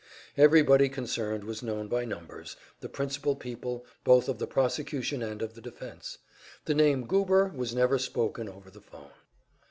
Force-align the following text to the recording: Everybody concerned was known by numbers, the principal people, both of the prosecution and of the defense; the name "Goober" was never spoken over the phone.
Everybody 0.35 0.89
concerned 0.89 1.43
was 1.43 1.61
known 1.61 1.87
by 1.87 2.05
numbers, 2.05 2.55
the 2.79 2.89
principal 2.89 3.35
people, 3.35 3.85
both 4.03 4.27
of 4.27 4.39
the 4.39 4.47
prosecution 4.47 5.21
and 5.21 5.43
of 5.43 5.53
the 5.53 5.61
defense; 5.61 6.17
the 6.65 6.73
name 6.73 7.05
"Goober" 7.05 7.49
was 7.53 7.75
never 7.75 7.99
spoken 7.99 8.49
over 8.49 8.71
the 8.71 8.81
phone. 8.81 9.11